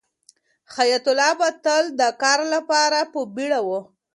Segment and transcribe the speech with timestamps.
[0.75, 3.69] حیات الله به تل د کار لپاره په بیړه و.